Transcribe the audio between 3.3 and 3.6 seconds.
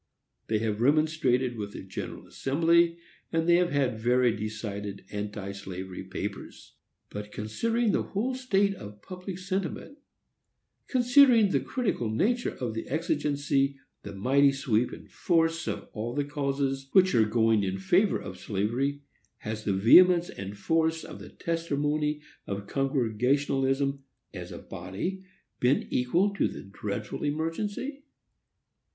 and they